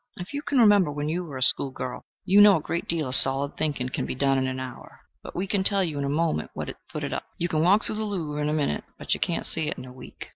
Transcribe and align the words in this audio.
If 0.17 0.33
you 0.33 0.41
can 0.41 0.57
remember 0.57 0.91
when 0.91 1.09
you 1.09 1.23
were 1.23 1.37
a 1.37 1.43
school 1.43 1.69
girl, 1.69 2.05
you 2.25 2.41
know 2.41 2.55
a 2.55 2.59
great 2.59 2.87
deal 2.87 3.07
of 3.09 3.13
solid 3.15 3.55
thinking 3.55 3.89
can 3.89 4.07
be 4.07 4.15
done 4.15 4.39
in 4.39 4.47
an 4.47 4.59
hour. 4.59 5.01
But 5.21 5.35
we 5.35 5.45
can 5.45 5.63
tell 5.63 5.83
you 5.83 5.99
in 5.99 6.03
a 6.05 6.09
moment 6.09 6.49
what 6.55 6.69
it 6.69 6.77
footed 6.89 7.13
up. 7.13 7.25
You 7.37 7.47
can 7.47 7.61
walk 7.61 7.83
through 7.83 7.97
the 7.97 8.03
Louvre 8.05 8.41
in 8.41 8.49
a 8.49 8.51
minute, 8.53 8.83
but 8.97 9.13
you 9.13 9.19
cannot 9.19 9.45
see 9.45 9.67
it 9.67 9.77
in 9.77 9.85
a 9.85 9.93
week. 9.93 10.29